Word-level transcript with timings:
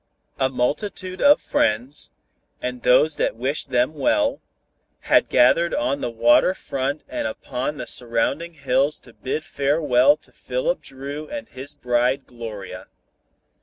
A 0.39 0.49
multitude 0.49 1.21
of 1.21 1.39
friends, 1.39 2.09
and 2.59 2.81
those 2.81 3.17
that 3.17 3.35
wished 3.35 3.69
them 3.69 3.93
well, 3.93 4.41
had 5.01 5.29
gathered 5.29 5.75
on 5.75 6.01
the 6.01 6.09
water 6.09 6.55
front 6.55 7.03
and 7.07 7.27
upon 7.27 7.77
the 7.77 7.85
surrounding 7.85 8.55
hills 8.55 8.97
to 9.01 9.13
bid 9.13 9.43
farewell 9.43 10.17
to 10.17 10.31
Philip 10.31 10.81
Dru 10.81 11.27
and 11.29 11.47
his 11.49 11.75
bride 11.75 12.25
Gloria. 12.25 12.87